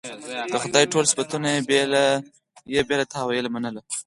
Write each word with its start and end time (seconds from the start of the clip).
د 0.51 0.53
خدای 0.63 0.85
ټول 0.93 1.05
صفتونه 1.11 1.47
یې 2.73 2.81
بې 2.89 2.95
له 2.99 3.05
تأویله 3.13 3.49
منل. 3.55 3.75